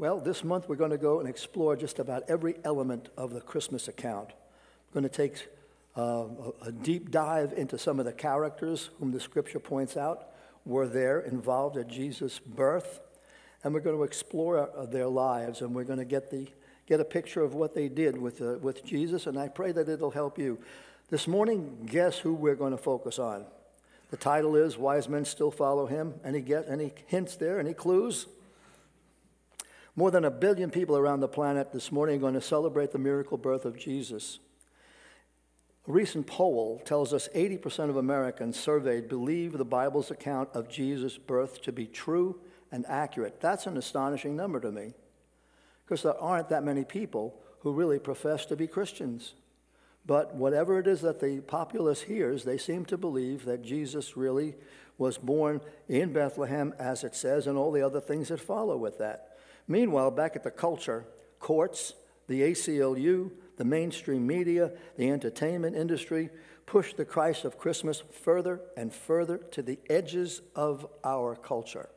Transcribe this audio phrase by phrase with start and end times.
[0.00, 3.40] Well, this month we're going to go and explore just about every element of the
[3.42, 4.30] Christmas account.
[4.88, 5.46] We're going to take
[5.94, 6.24] uh,
[6.62, 10.28] a deep dive into some of the characters whom the scripture points out
[10.64, 13.00] were there involved at Jesus' birth.
[13.62, 16.48] And we're going to explore uh, their lives and we're going to get, the,
[16.86, 19.26] get a picture of what they did with, uh, with Jesus.
[19.26, 20.60] And I pray that it'll help you.
[21.10, 23.44] This morning, guess who we're going to focus on?
[24.10, 26.14] The title is Wise Men Still Follow Him.
[26.24, 27.60] Any, get, any hints there?
[27.60, 28.28] Any clues?
[29.96, 32.98] More than a billion people around the planet this morning are going to celebrate the
[32.98, 34.38] miracle birth of Jesus.
[35.88, 41.18] A recent poll tells us 80% of Americans surveyed believe the Bible's account of Jesus'
[41.18, 42.40] birth to be true
[42.70, 43.40] and accurate.
[43.40, 44.94] That's an astonishing number to me
[45.84, 49.34] because there aren't that many people who really profess to be Christians.
[50.06, 54.54] But whatever it is that the populace hears, they seem to believe that Jesus really
[54.98, 58.98] was born in Bethlehem, as it says, and all the other things that follow with
[58.98, 59.29] that.
[59.70, 61.04] Meanwhile, back at the culture,
[61.38, 61.94] courts,
[62.26, 66.28] the ACLU, the mainstream media, the entertainment industry
[66.66, 71.88] push the Christ of Christmas further and further to the edges of our culture.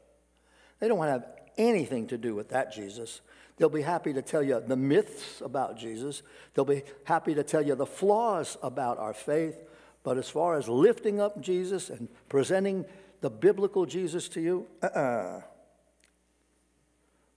[0.79, 3.21] They don't want to have anything to do with that Jesus.
[3.57, 6.21] They'll be happy to tell you the myths about Jesus.
[6.53, 9.57] They'll be happy to tell you the flaws about our faith.
[10.03, 12.85] But as far as lifting up Jesus and presenting
[13.21, 15.41] the biblical Jesus to you, uh-uh.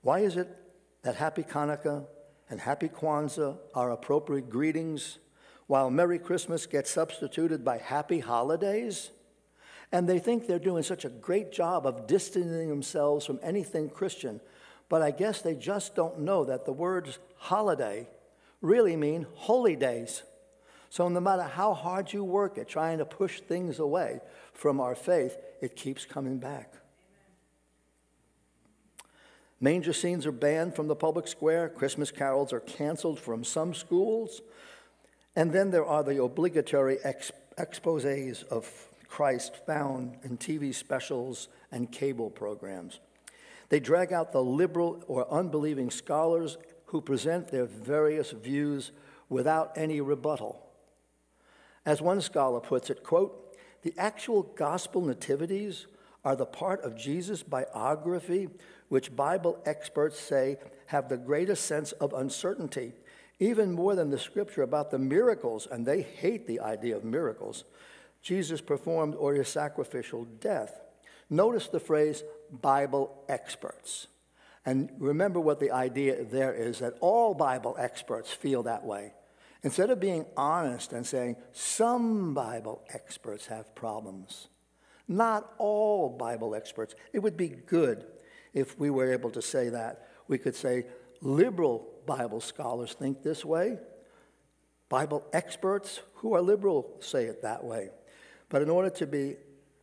[0.06, 0.46] Why is it
[1.02, 2.06] that Happy Hanukkah
[2.48, 5.18] and Happy Kwanzaa are appropriate greetings,
[5.66, 9.10] while Merry Christmas gets substituted by Happy Holidays?
[9.90, 14.40] And they think they're doing such a great job of distancing themselves from anything Christian.
[14.88, 18.06] But I guess they just don't know that the words holiday
[18.60, 20.22] really mean holy days.
[20.88, 24.20] So no matter how hard you work at trying to push things away
[24.52, 26.74] from our faith, it keeps coming back.
[29.60, 31.68] Manger scenes are banned from the public square.
[31.68, 34.42] Christmas carols are canceled from some schools.
[35.34, 38.70] And then there are the obligatory ex- exposes of
[39.08, 43.00] Christ found in TV specials and cable programs.
[43.68, 48.92] They drag out the liberal or unbelieving scholars who present their various views
[49.28, 50.62] without any rebuttal.
[51.84, 55.86] As one scholar puts it, quote, the actual gospel nativities
[56.24, 58.48] are the part of Jesus' biography
[58.88, 62.92] which Bible experts say have the greatest sense of uncertainty,
[63.38, 67.64] even more than the scripture about the miracles, and they hate the idea of miracles,
[68.22, 70.80] Jesus performed or his sacrificial death.
[71.28, 74.06] Notice the phrase Bible experts.
[74.64, 79.12] And remember what the idea there is that all Bible experts feel that way.
[79.62, 84.48] Instead of being honest and saying, some Bible experts have problems,
[85.08, 88.04] not all Bible experts, it would be good
[88.56, 90.08] if we were able to say that.
[90.26, 90.86] We could say
[91.20, 93.78] liberal Bible scholars think this way.
[94.88, 97.90] Bible experts who are liberal say it that way.
[98.48, 99.36] But in order to be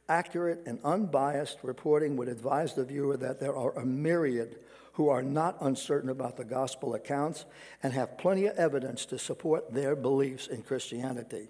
[0.09, 4.57] accurate and unbiased, reporting would advise the viewer that there are a myriad
[4.93, 7.45] who are not uncertain about the gospel accounts
[7.83, 11.49] and have plenty of evidence to support their beliefs in Christianity.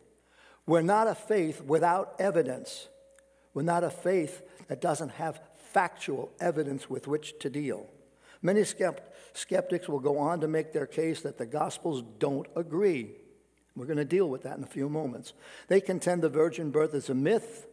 [0.66, 2.88] We're not a faith without evidence.
[3.54, 5.42] We're not a faith that doesn't have
[5.74, 7.90] factual evidence with which to deal.
[8.42, 13.12] Many skept- skeptics will go on to make their case that the Gospels don't agree.
[13.76, 15.34] We're going to deal with that in a few moments.
[15.68, 17.68] They contend the virgin birth is a myth,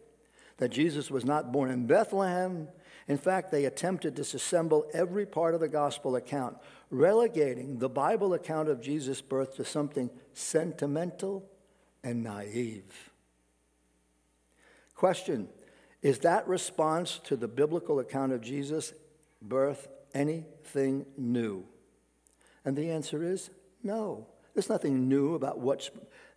[0.56, 2.68] that Jesus was not born in Bethlehem.
[3.08, 6.56] In fact, they attempt to disassemble every part of the gospel account,
[6.90, 11.44] relegating the Bible account of Jesus' birth to something sentimental
[12.04, 13.10] and naive.
[14.94, 15.48] Question
[16.02, 18.92] is that response to the biblical account of Jesus'
[19.42, 21.64] birth anything new?
[22.64, 23.50] And the answer is
[23.82, 24.26] no.
[24.54, 25.90] There's nothing new about what's,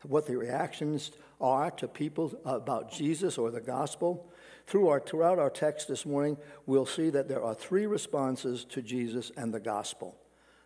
[0.04, 4.30] what the reactions are to people about Jesus or the gospel.
[4.68, 8.82] Through our, throughout our text this morning, we'll see that there are three responses to
[8.82, 10.18] Jesus and the gospel.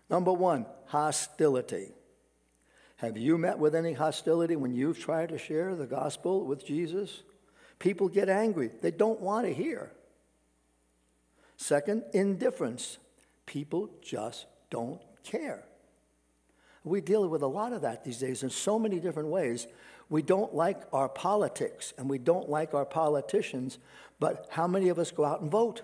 [0.09, 1.93] Number one, hostility.
[2.97, 7.23] Have you met with any hostility when you've tried to share the gospel with Jesus?
[7.79, 9.91] People get angry, they don't want to hear.
[11.57, 12.97] Second, indifference.
[13.45, 15.63] People just don't care.
[16.83, 19.67] We deal with a lot of that these days in so many different ways.
[20.09, 23.77] We don't like our politics and we don't like our politicians,
[24.19, 25.81] but how many of us go out and vote?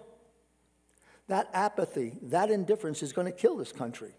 [1.28, 4.12] That apathy, that indifference is going to kill this country.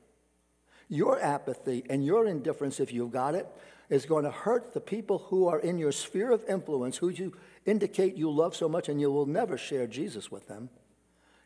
[0.94, 3.48] Your apathy and your indifference, if you've got it,
[3.90, 7.36] is going to hurt the people who are in your sphere of influence, who you
[7.66, 10.70] indicate you love so much and you will never share Jesus with them.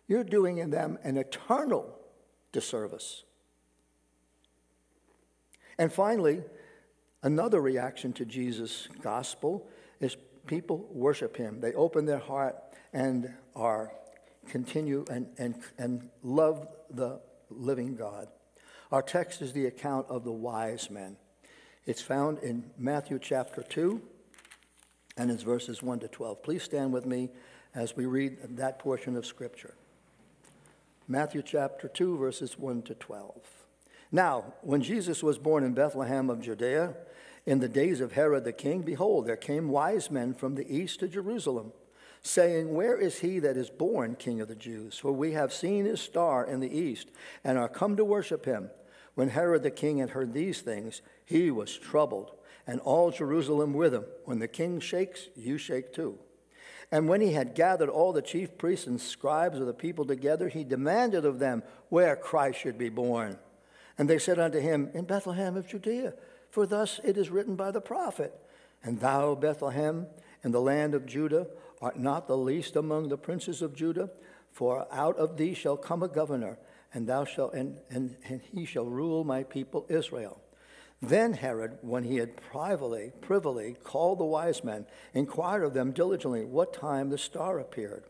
[0.06, 1.98] You're doing in them an eternal
[2.52, 3.24] disservice.
[5.78, 6.42] And finally,
[7.22, 9.66] another reaction to Jesus' gospel
[9.98, 10.14] is
[10.46, 11.60] people worship him.
[11.62, 12.56] They open their heart
[12.92, 13.92] and are
[14.46, 18.28] continue and, and, and love the living God.
[18.90, 21.16] Our text is the account of the wise men.
[21.84, 24.00] It's found in Matthew chapter 2
[25.18, 26.42] and it's verses 1 to 12.
[26.42, 27.30] Please stand with me
[27.74, 29.74] as we read that portion of Scripture.
[31.06, 33.40] Matthew chapter 2, verses 1 to 12.
[34.12, 36.94] Now, when Jesus was born in Bethlehem of Judea,
[37.46, 41.00] in the days of Herod the king, behold, there came wise men from the east
[41.00, 41.72] to Jerusalem,
[42.22, 44.98] saying, Where is he that is born king of the Jews?
[44.98, 47.08] For we have seen his star in the east,
[47.44, 48.70] and are come to worship him.
[49.14, 52.32] When Herod the king had heard these things, he was troubled,
[52.66, 54.04] and all Jerusalem with him.
[54.24, 56.18] When the king shakes, you shake too.
[56.90, 60.48] And when he had gathered all the chief priests and scribes of the people together,
[60.48, 63.38] he demanded of them where Christ should be born.
[63.98, 66.14] And they said unto him, In Bethlehem of Judea,
[66.50, 68.32] for thus it is written by the prophet,
[68.82, 70.06] And thou, Bethlehem,
[70.42, 71.48] in the land of Judah,
[71.80, 74.10] art not the least among the princes of Judah,
[74.50, 76.58] for out of thee shall come a governor,
[76.92, 80.40] and thou shalt and, and, and he shall rule my people Israel.
[81.00, 86.44] Then Herod, when he had privily, privily called the wise men, inquired of them diligently
[86.44, 88.04] what time the star appeared.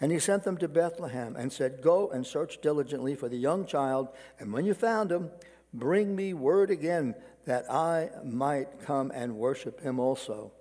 [0.00, 3.64] And he sent them to Bethlehem and said, Go and search diligently for the young
[3.64, 4.08] child,
[4.38, 5.30] and when you found him,
[5.72, 7.14] bring me word again
[7.46, 10.52] that I might come and worship him also.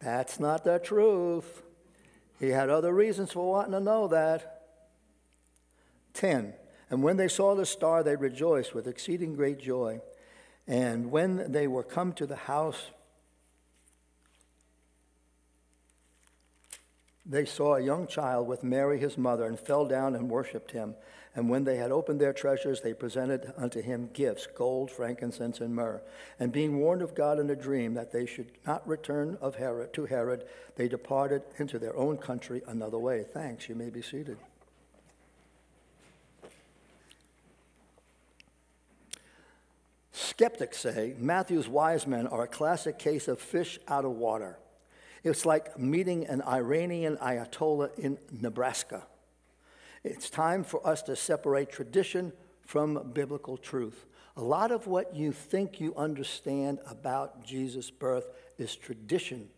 [0.00, 1.62] That's not the truth.
[2.38, 4.62] He had other reasons for wanting to know that.
[6.14, 6.54] 10.
[6.90, 10.00] And when they saw the star, they rejoiced with exceeding great joy.
[10.66, 12.90] And when they were come to the house,
[17.24, 20.94] they saw a young child with Mary his mother and fell down and worshipped him.
[21.36, 25.74] And when they had opened their treasures, they presented unto him gifts gold, frankincense, and
[25.74, 26.00] myrrh.
[26.40, 29.92] And being warned of God in a dream that they should not return of Herod,
[29.92, 30.44] to Herod,
[30.76, 33.22] they departed into their own country another way.
[33.22, 33.68] Thanks.
[33.68, 34.38] You may be seated.
[40.12, 44.58] Skeptics say Matthew's wise men are a classic case of fish out of water.
[45.22, 49.06] It's like meeting an Iranian Ayatollah in Nebraska.
[50.04, 52.32] It's time for us to separate tradition
[52.62, 54.06] from biblical truth.
[54.36, 58.28] A lot of what you think you understand about Jesus' birth
[58.58, 59.48] is tradition,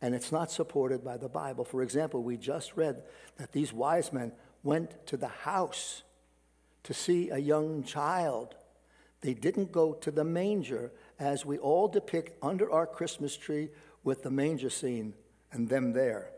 [0.00, 1.64] and it's not supported by the Bible.
[1.64, 3.02] For example, we just read
[3.36, 4.32] that these wise men
[4.62, 6.02] went to the house
[6.82, 8.56] to see a young child
[9.22, 13.70] they didn't go to the manger as we all depict under our Christmas tree
[14.04, 15.14] with the manger scene
[15.52, 16.30] and them there.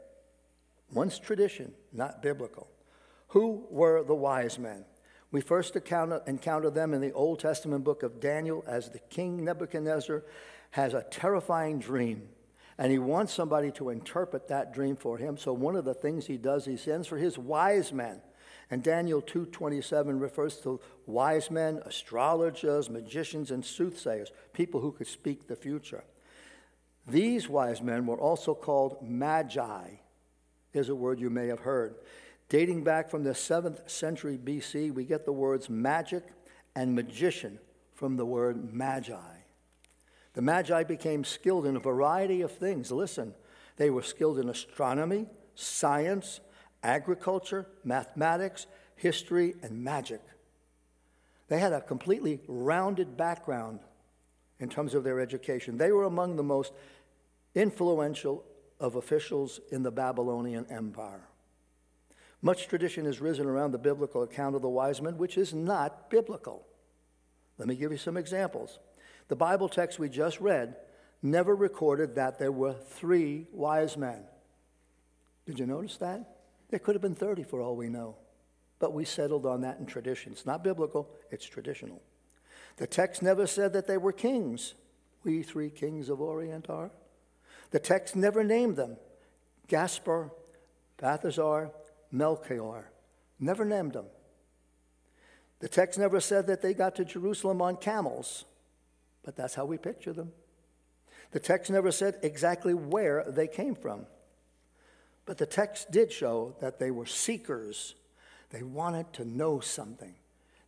[0.93, 2.69] Once tradition, not biblical.
[3.35, 4.85] Who were the wise men?
[5.31, 9.45] We first encounter, encounter them in the Old Testament book of Daniel as the king
[9.45, 10.25] Nebuchadnezzar
[10.71, 12.29] has a terrifying dream.
[12.79, 15.37] And he wants somebody to interpret that dream for him.
[15.37, 18.21] So one of the things he does, he sends for his wise men
[18.71, 25.47] and Daniel 2:27 refers to wise men, astrologers, magicians and soothsayers, people who could speak
[25.47, 26.05] the future.
[27.07, 29.97] These wise men were also called magi.
[30.73, 31.97] Is a word you may have heard.
[32.55, 36.23] Dating back from the 7th century BC, we get the words magic
[36.77, 37.59] and magician
[37.95, 39.39] from the word magi.
[40.35, 42.93] The magi became skilled in a variety of things.
[42.93, 43.35] Listen,
[43.77, 46.39] they were skilled in astronomy, science,
[46.85, 50.21] agriculture, mathematics, history, and magic.
[51.49, 53.81] They had a completely rounded background
[54.61, 55.77] in terms of their education.
[55.77, 56.73] They were among the most
[57.57, 58.45] influential
[58.79, 61.23] of officials in the Babylonian Empire.
[62.45, 66.11] Much tradition has risen around the biblical account of the wise men, which is not
[66.11, 66.67] biblical.
[67.57, 68.81] Let me give you some examples.
[69.29, 70.77] The Bible text we just read
[71.23, 74.25] never recorded that there were three wise men.
[75.47, 76.37] Did you notice that?
[76.69, 78.17] There could have been 30 for all we know.
[78.79, 80.33] But we settled on that in tradition.
[80.33, 82.03] It's not biblical, it's traditional.
[82.77, 84.75] The text never said that they were kings.
[85.23, 86.91] We three kings of Orient are.
[87.71, 88.99] The text never named them
[89.67, 90.31] Gaspar,
[90.99, 91.71] Balthazar,
[92.15, 92.91] Melchior.
[93.41, 94.07] Never named them.
[95.59, 98.45] The text never said that they got to Jerusalem on camels,
[99.25, 100.33] but that's how we picture them.
[101.33, 104.07] The text never said exactly where they came from.
[105.27, 107.95] But the text did show that they were seekers.
[108.51, 110.15] They wanted to know something.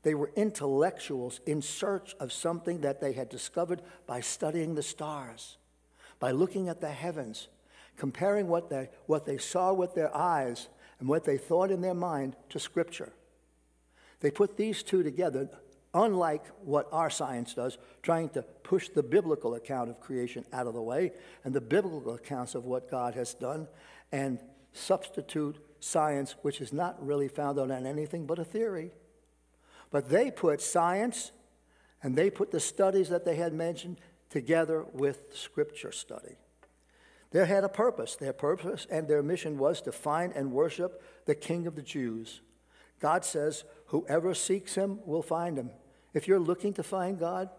[0.02, 5.56] They were intellectuals in search of something that they had discovered by studying the stars,
[6.18, 7.48] by looking at the heavens,
[7.96, 11.94] comparing what they, what they saw with their eyes and what they thought in their
[11.94, 13.12] mind to Scripture.
[14.20, 15.48] They put these two together,
[15.92, 20.74] unlike what our science does, trying to push the biblical account of creation out of
[20.74, 21.12] the way
[21.44, 23.68] and the biblical accounts of what God has done
[24.10, 24.38] and
[24.72, 28.90] substitute science, which is not really founded on anything but a theory.
[29.90, 31.32] But they put science
[32.02, 33.98] and they put the studies that they had mentioned
[34.30, 36.36] together with scripture study.
[37.30, 38.16] They had a purpose.
[38.16, 42.40] Their purpose and their mission was to find and worship the King of the Jews.
[43.00, 45.70] God says, Whoever seeks him will find him.
[46.14, 47.50] If you're looking to find God,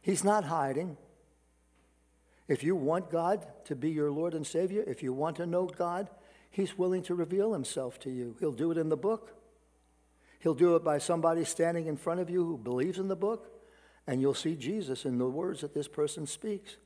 [0.00, 0.96] he's not hiding.
[2.48, 5.66] If you want God to be your Lord and Savior, if you want to know
[5.66, 6.10] God,
[6.50, 8.36] he's willing to reveal himself to you.
[8.40, 9.34] He'll do it in the book.
[10.40, 13.48] He'll do it by somebody standing in front of you who believes in the book,
[14.06, 16.76] and you'll see Jesus in the words that this person speaks.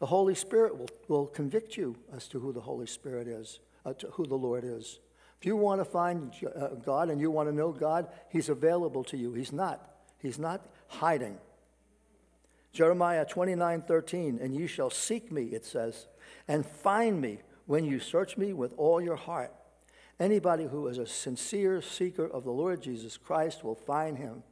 [0.00, 3.92] The Holy Spirit will, will convict you as to who the Holy Spirit is, uh,
[3.94, 4.98] to who the Lord is.
[5.38, 9.04] If you want to find uh, God and you want to know God, He's available
[9.04, 9.32] to you.
[9.34, 9.94] He's not.
[10.18, 11.38] He's not hiding.
[12.72, 16.06] Jeremiah 29 13, and you shall seek me, it says,
[16.46, 19.52] and find me when you search me with all your heart.
[20.18, 24.42] Anybody who is a sincere seeker of the Lord Jesus Christ will find him.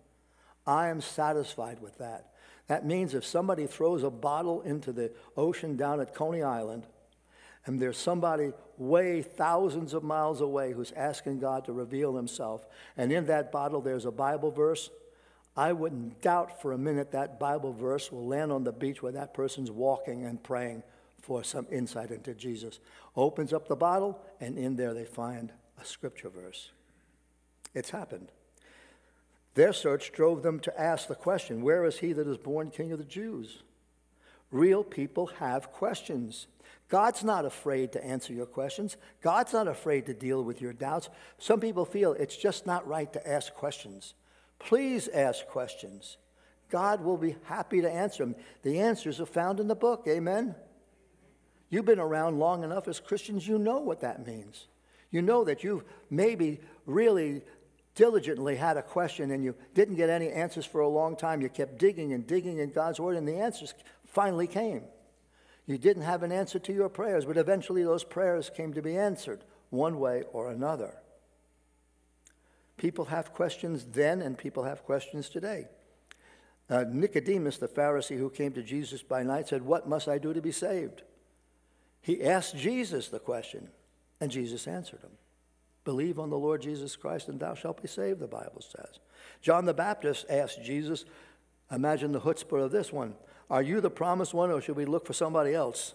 [0.66, 2.32] I am satisfied with that.
[2.68, 6.86] That means if somebody throws a bottle into the ocean down at Coney Island,
[7.66, 12.64] and there's somebody way thousands of miles away who's asking God to reveal himself.
[12.96, 14.90] And in that bottle, there's a Bible verse.
[15.56, 19.12] I wouldn't doubt for a minute that Bible verse will land on the beach where
[19.12, 20.82] that person's walking and praying
[21.20, 22.80] for some insight into Jesus.
[23.16, 26.70] Opens up the bottle, and in there they find a scripture verse.
[27.74, 28.28] It's happened.
[29.54, 32.92] Their search drove them to ask the question Where is he that is born King
[32.92, 33.62] of the Jews?
[34.50, 36.46] Real people have questions.
[36.88, 38.96] God's not afraid to answer your questions.
[39.22, 41.10] God's not afraid to deal with your doubts.
[41.36, 44.14] Some people feel it's just not right to ask questions.
[44.58, 46.16] Please ask questions.
[46.70, 48.36] God will be happy to answer them.
[48.62, 50.04] The answers are found in the book.
[50.08, 50.54] Amen?
[51.70, 54.66] You've been around long enough as Christians, you know what that means.
[55.10, 57.42] You know that you've maybe really
[57.98, 61.42] diligently had a question and you didn't get any answers for a long time.
[61.42, 63.74] You kept digging and digging in God's Word, and the answers
[64.06, 64.84] finally came.
[65.66, 68.96] You didn't have an answer to your prayers, but eventually those prayers came to be
[68.96, 69.40] answered
[69.70, 70.94] one way or another.
[72.76, 75.66] People have questions then, and people have questions today.
[76.70, 80.32] Uh, Nicodemus, the Pharisee who came to Jesus by night, said, What must I do
[80.32, 81.02] to be saved?
[82.00, 83.70] He asked Jesus the question,
[84.20, 85.10] and Jesus answered him.
[85.88, 88.98] Believe on the Lord Jesus Christ, and thou shalt be saved, the Bible says.
[89.40, 91.06] John the Baptist asked Jesus,
[91.72, 93.14] Imagine the chutzpah of this one.
[93.48, 95.94] Are you the promised one, or should we look for somebody else?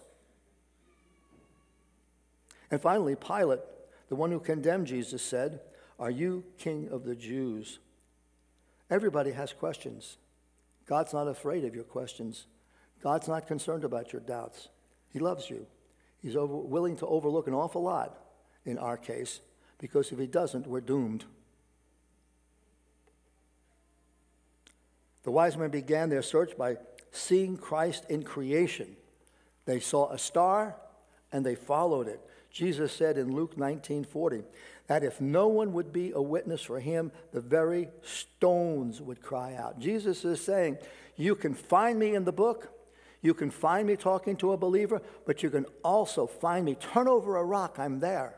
[2.72, 3.60] And finally, Pilate,
[4.08, 5.60] the one who condemned Jesus, said,
[6.00, 7.78] Are you king of the Jews?
[8.90, 10.16] Everybody has questions.
[10.86, 12.46] God's not afraid of your questions.
[13.00, 14.70] God's not concerned about your doubts.
[15.12, 15.68] He loves you.
[16.20, 18.18] He's over, willing to overlook an awful lot
[18.66, 19.38] in our case,
[19.84, 21.26] because if He doesn't, we're doomed.
[25.24, 26.78] The wise men began their search by
[27.12, 28.96] seeing Christ in creation.
[29.66, 30.76] They saw a star
[31.32, 32.18] and they followed it.
[32.50, 34.44] Jesus said in Luke 19:40
[34.86, 39.54] that if no one would be a witness for him, the very stones would cry
[39.54, 39.78] out.
[39.78, 40.78] Jesus is saying,
[41.16, 42.72] you can find me in the book,
[43.20, 46.74] you can find me talking to a believer, but you can also find me.
[46.74, 48.36] Turn over a rock, I'm there.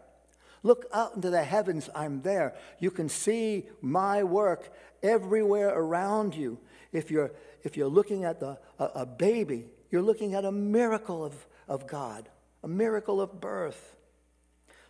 [0.67, 2.57] Look out into the heavens, I'm there.
[2.81, 6.59] You can see my work everywhere around you.
[6.91, 7.31] If you're,
[7.63, 11.87] if you're looking at the, a, a baby, you're looking at a miracle of, of
[11.87, 12.29] God,
[12.65, 13.95] a miracle of birth.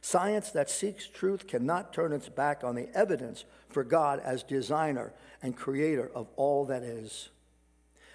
[0.01, 5.13] Science that seeks truth cannot turn its back on the evidence for God as designer
[5.43, 7.29] and creator of all that is.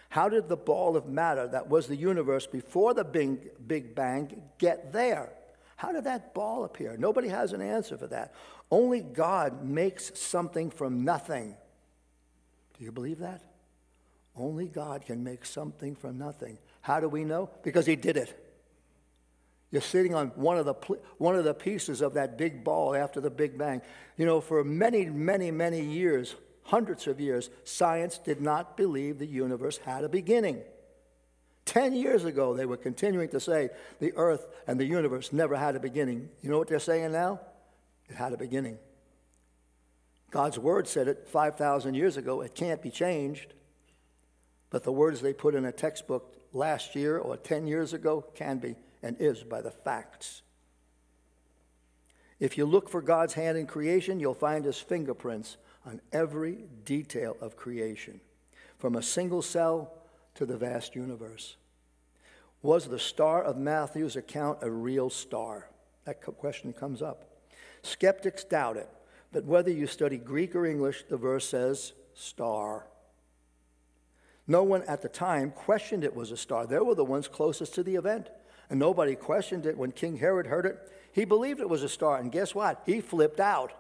[0.10, 4.42] How did the ball of matter that was the universe before the Big, Big Bang
[4.58, 5.30] get there?
[5.82, 6.96] How did that ball appear?
[6.96, 8.36] Nobody has an answer for that.
[8.70, 11.56] Only God makes something from nothing.
[12.78, 13.42] Do you believe that?
[14.36, 16.60] Only God can make something from nothing.
[16.82, 17.50] How do we know?
[17.64, 18.38] Because He did it.
[19.72, 20.76] You're sitting on one of the,
[21.18, 23.82] one of the pieces of that big ball after the Big Bang.
[24.18, 29.26] You know, for many, many, many years, hundreds of years, science did not believe the
[29.26, 30.62] universe had a beginning.
[31.72, 35.78] Ten years ago, they were continuing to say the earth and the universe never had
[35.78, 36.28] a beginning.
[36.42, 37.40] You know what they're saying now?
[38.10, 38.78] It had a beginning.
[40.32, 42.42] God's word said it 5,000 years ago.
[42.42, 43.54] It can't be changed.
[44.70, 48.58] But the words they put in a textbook last year or 10 years ago can
[48.58, 50.42] be and is by the facts.
[52.38, 57.38] If you look for God's hand in creation, you'll find his fingerprints on every detail
[57.40, 58.20] of creation,
[58.78, 59.94] from a single cell
[60.36, 61.56] to the vast universe.
[62.62, 65.70] Was the star of Matthew's account a real star?
[66.06, 67.26] That question comes up.
[67.82, 68.90] Skeptics doubt it,
[69.32, 72.86] but whether you study Greek or English, the verse says star.
[74.48, 76.68] No one at the time questioned it was a star.
[76.68, 78.30] They were the ones closest to the event.
[78.70, 79.78] And nobody questioned it.
[79.78, 82.18] When King Herod heard it, he believed it was a star.
[82.18, 82.82] And guess what?
[82.86, 83.74] He flipped out.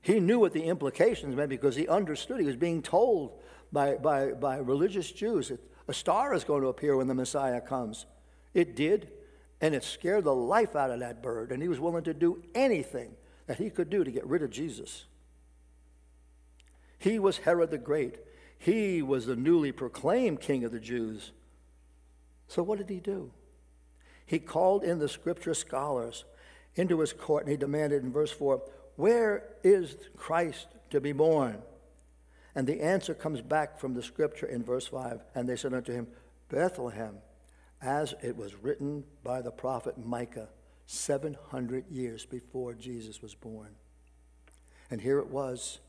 [0.00, 2.40] He knew what the implications meant because he understood.
[2.40, 3.40] He was being told
[3.72, 7.60] by, by, by religious Jews that a star is going to appear when the Messiah
[7.60, 8.06] comes.
[8.52, 9.08] It did,
[9.60, 11.52] and it scared the life out of that bird.
[11.52, 14.50] And he was willing to do anything that he could do to get rid of
[14.50, 15.04] Jesus.
[16.98, 18.18] He was Herod the Great.
[18.56, 21.32] He was the newly proclaimed king of the Jews.
[22.48, 23.30] So, what did he do?
[24.24, 26.24] He called in the scripture scholars
[26.76, 28.62] into his court and he demanded in verse 4
[28.96, 31.58] Where is Christ to be born?
[32.54, 35.92] And the answer comes back from the scripture in verse 5 And they said unto
[35.92, 36.06] him,
[36.48, 37.16] Bethlehem,
[37.82, 40.48] as it was written by the prophet Micah
[40.86, 43.74] 700 years before Jesus was born.
[44.90, 45.80] And here it was.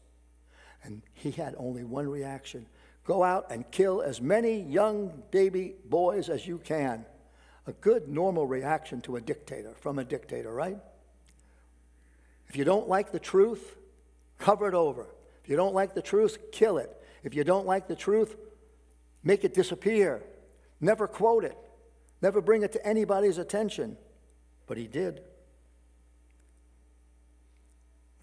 [0.83, 2.67] And he had only one reaction
[3.05, 7.05] go out and kill as many young baby boys as you can.
[7.67, 10.77] A good, normal reaction to a dictator, from a dictator, right?
[12.47, 13.75] If you don't like the truth,
[14.37, 15.07] cover it over.
[15.45, 16.89] If you don't like the truth, kill it.
[17.23, 18.35] If you don't like the truth,
[19.23, 20.23] make it disappear.
[20.81, 21.55] Never quote it.
[22.19, 23.95] Never bring it to anybody's attention.
[24.65, 25.21] But he did.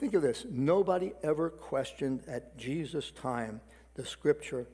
[0.00, 3.60] Think of this nobody ever questioned at Jesus' time
[3.94, 4.66] the scripture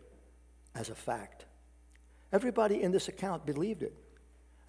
[0.75, 1.45] as a fact.
[2.33, 3.95] Everybody in this account believed it.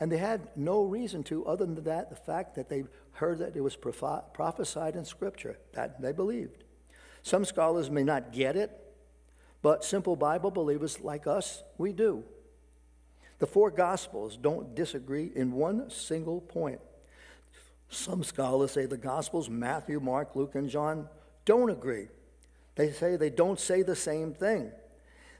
[0.02, 2.84] And they had no reason to, other than that, the fact that they
[3.14, 5.58] heard that it was prophesied in Scripture.
[5.72, 6.66] That they believed.
[7.24, 8.72] Some scholars may not get it,
[9.62, 12.24] but simple Bible believers like us, we do.
[13.40, 16.80] The four Gospels don't disagree in one single point.
[17.90, 21.08] Some scholars say the Gospels, Matthew, Mark, Luke, and John,
[21.46, 22.08] don't agree.
[22.76, 24.72] They say they don't say the same thing.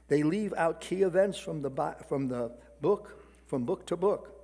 [0.08, 1.70] They leave out key events from the,
[2.08, 4.34] from the book, from book to book.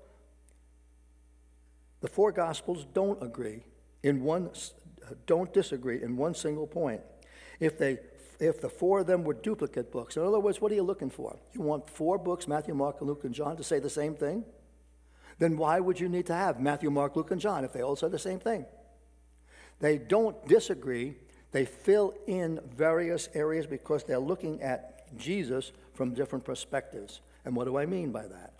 [2.00, 3.62] The four Gospels don't agree
[4.02, 4.50] in one,
[5.04, 7.00] uh, don't disagree in one single point.
[7.60, 7.98] If, they,
[8.38, 11.10] if the four of them were duplicate books, in other words, what are you looking
[11.10, 11.36] for?
[11.52, 14.44] You want four books, Matthew, Mark, Luke, and John, to say the same thing?
[15.38, 17.96] Then why would you need to have Matthew, Mark, Luke, and John if they all
[17.96, 18.64] say the same thing?
[19.80, 21.16] They don't disagree.
[21.52, 27.20] They fill in various areas because they're looking at Jesus from different perspectives.
[27.44, 28.54] And what do I mean by that?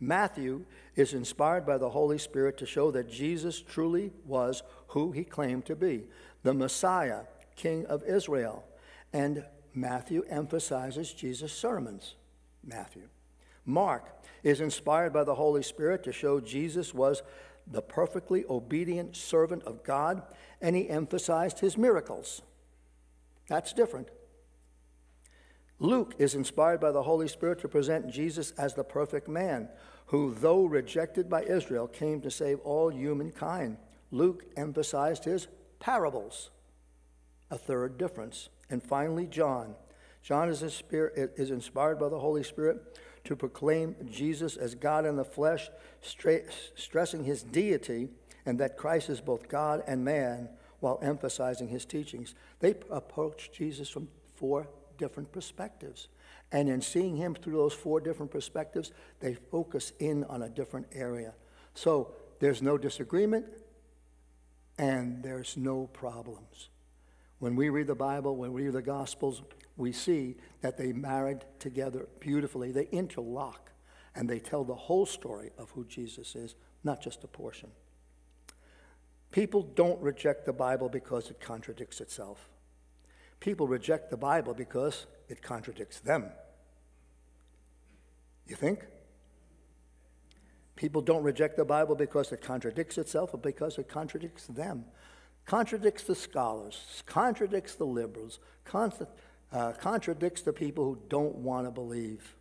[0.00, 0.64] Matthew
[0.96, 5.64] is inspired by the Holy Spirit to show that Jesus truly was who he claimed
[5.66, 6.04] to be
[6.42, 7.20] the Messiah,
[7.56, 8.64] King of Israel.
[9.12, 12.14] And Matthew emphasizes Jesus' sermons.
[12.64, 13.08] Matthew.
[13.64, 14.08] Mark
[14.42, 17.22] is inspired by the Holy Spirit to show Jesus was
[17.66, 20.22] the perfectly obedient servant of God,
[20.60, 22.42] and he emphasized his miracles.
[23.48, 24.08] That's different.
[25.78, 29.68] Luke is inspired by the Holy Spirit to present Jesus as the perfect man,
[30.06, 33.78] who, though rejected by Israel, came to save all humankind.
[34.10, 35.48] Luke emphasized his
[35.80, 36.50] parables,
[37.52, 38.48] a third difference.
[38.70, 39.76] And finally, John.
[40.22, 45.16] John is, spirit, is inspired by the Holy Spirit to proclaim Jesus as God in
[45.16, 45.68] the flesh,
[46.00, 48.08] stressing his deity
[48.46, 50.48] and that Christ is both God and man
[50.80, 52.34] while emphasizing his teachings.
[52.60, 56.08] They approach Jesus from four different perspectives.
[56.50, 60.86] And in seeing him through those four different perspectives, they focus in on a different
[60.92, 61.34] area.
[61.74, 63.46] So there's no disagreement
[64.78, 66.68] and there's no problems.
[67.42, 69.42] When we read the Bible, when we read the Gospels,
[69.76, 72.70] we see that they married together beautifully.
[72.70, 73.72] They interlock
[74.14, 77.70] and they tell the whole story of who Jesus is, not just a portion.
[79.32, 82.48] People don't reject the Bible because it contradicts itself.
[83.40, 86.30] People reject the Bible because it contradicts them.
[88.46, 88.86] You think?
[90.76, 94.84] People don't reject the Bible because it contradicts itself or because it contradicts them.
[95.46, 98.38] Contradicts the scholars, contradicts the liberals,
[98.72, 102.36] uh, contradicts the people who don't want to believe.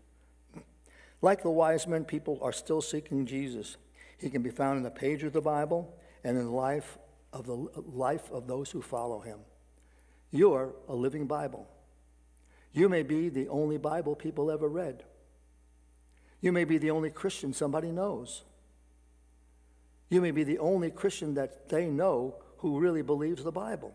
[1.22, 3.78] Like the wise men, people are still seeking Jesus.
[4.18, 6.98] He can be found in the page of the Bible and in the life
[7.34, 9.40] of the life of those who follow him.
[10.32, 11.68] You're a living Bible.
[12.74, 15.04] You may be the only Bible people ever read.
[16.40, 18.44] You may be the only Christian somebody knows.
[20.10, 23.94] You may be the only Christian that they know who really believes the Bible.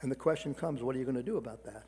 [0.00, 1.84] And the question comes what are you going to do about that?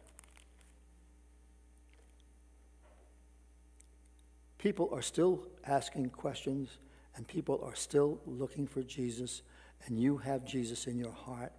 [4.59, 6.79] People are still asking questions,
[7.17, 9.43] and people are still looking for Jesus,
[9.87, 11.53] and you have Jesus in your heart.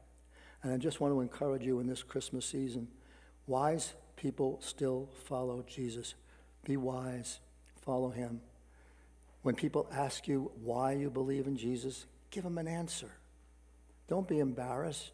[0.63, 2.87] And I just want to encourage you in this Christmas season
[3.45, 6.15] wise people still follow Jesus.
[6.65, 7.39] Be wise,
[7.81, 8.41] follow him.
[9.43, 13.11] When people ask you why you believe in Jesus, give them an answer.
[14.07, 15.11] Don't be embarrassed.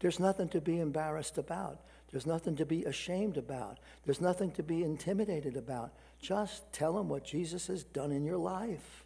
[0.00, 1.80] There's nothing to be embarrassed about.
[2.10, 3.78] There's nothing to be ashamed about.
[4.04, 5.92] There's nothing to be intimidated about.
[6.20, 9.04] Just tell them what Jesus has done in your life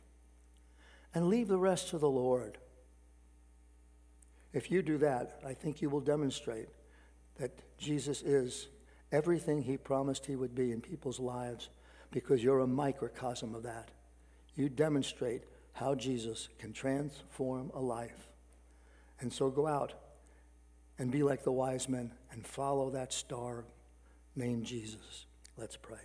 [1.14, 2.58] and leave the rest to the Lord.
[4.52, 6.68] If you do that, I think you will demonstrate
[7.36, 8.68] that Jesus is
[9.12, 11.68] everything he promised he would be in people's lives
[12.10, 13.90] because you're a microcosm of that.
[14.56, 15.44] You demonstrate
[15.80, 18.28] how Jesus can transform a life.
[19.18, 19.94] And so go out
[20.98, 23.64] and be like the wise men and follow that star
[24.36, 25.24] named Jesus.
[25.56, 25.96] Let's pray.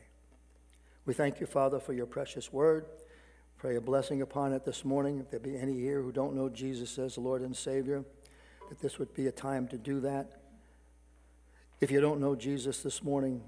[1.06, 2.86] We thank you, Father, for your precious word.
[3.58, 5.20] Pray a blessing upon it this morning.
[5.20, 8.06] If there be any here who don't know Jesus as Lord and Savior,
[8.70, 10.40] that this would be a time to do that.
[11.82, 13.44] If you don't know Jesus this morning,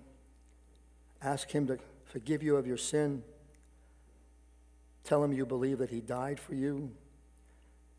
[1.21, 3.23] ask Him to forgive you of your sin.
[5.07, 6.91] Tell Him you believe that He died for you,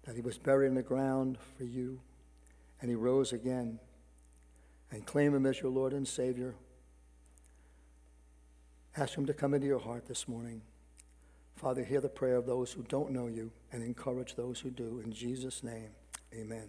[0.05, 2.01] that He was buried in the ground for you,
[2.83, 3.81] and He rose again.
[4.91, 6.55] And claim Him as your Lord and Savior.
[8.95, 10.61] Ask Him to come into your heart this morning.
[11.57, 15.01] Father, hear the prayer of those who don't know you and encourage those who do.
[15.03, 15.91] In Jesus' name,
[16.35, 16.69] amen.